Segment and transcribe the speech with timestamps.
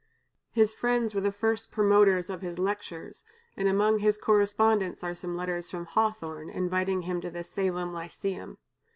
[0.51, 3.23] His friends were the first promoters of his lectures,
[3.55, 8.57] and among his correspondence are some letters from Hawthorne, inviting him to the Salem Lyceum.